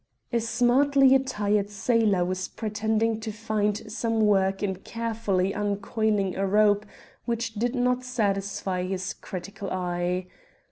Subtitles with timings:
[0.33, 6.87] A smartly attired sailor was pretending to find some work in carefully uncoiling a rope
[7.25, 10.25] which did not satisfy his critical eye.